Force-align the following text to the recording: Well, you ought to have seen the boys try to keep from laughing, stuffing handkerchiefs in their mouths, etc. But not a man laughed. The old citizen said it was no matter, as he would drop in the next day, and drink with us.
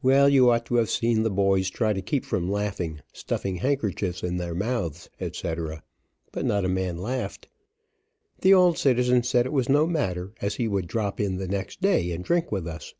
Well, 0.00 0.28
you 0.28 0.48
ought 0.52 0.64
to 0.66 0.76
have 0.76 0.90
seen 0.90 1.24
the 1.24 1.28
boys 1.28 1.70
try 1.70 1.92
to 1.92 2.00
keep 2.00 2.24
from 2.24 2.48
laughing, 2.48 3.00
stuffing 3.12 3.56
handkerchiefs 3.56 4.22
in 4.22 4.36
their 4.36 4.54
mouths, 4.54 5.10
etc. 5.20 5.82
But 6.30 6.44
not 6.44 6.64
a 6.64 6.68
man 6.68 6.98
laughed. 6.98 7.48
The 8.42 8.54
old 8.54 8.78
citizen 8.78 9.24
said 9.24 9.44
it 9.44 9.52
was 9.52 9.68
no 9.68 9.84
matter, 9.88 10.32
as 10.40 10.54
he 10.54 10.68
would 10.68 10.86
drop 10.86 11.18
in 11.18 11.38
the 11.38 11.48
next 11.48 11.80
day, 11.82 12.12
and 12.12 12.24
drink 12.24 12.52
with 12.52 12.68
us. 12.68 12.94